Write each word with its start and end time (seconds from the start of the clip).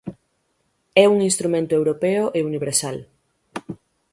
É 1.03 1.05
un 1.13 1.17
instrumento 1.29 1.73
europeo 1.79 2.23
e 2.37 2.39
universal. 2.49 2.97